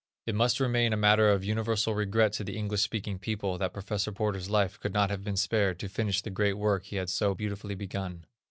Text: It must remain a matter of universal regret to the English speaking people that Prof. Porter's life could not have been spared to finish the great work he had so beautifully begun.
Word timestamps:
It 0.25 0.33
must 0.33 0.59
remain 0.59 0.93
a 0.93 0.97
matter 0.97 1.29
of 1.29 1.45
universal 1.45 1.93
regret 1.93 2.33
to 2.33 2.43
the 2.43 2.57
English 2.57 2.81
speaking 2.81 3.19
people 3.19 3.59
that 3.59 3.71
Prof. 3.71 4.07
Porter's 4.15 4.49
life 4.49 4.79
could 4.79 4.93
not 4.93 5.11
have 5.11 5.23
been 5.23 5.37
spared 5.37 5.77
to 5.77 5.87
finish 5.87 6.23
the 6.23 6.31
great 6.31 6.53
work 6.53 6.85
he 6.85 6.95
had 6.95 7.07
so 7.11 7.35
beautifully 7.35 7.75
begun. 7.75 8.25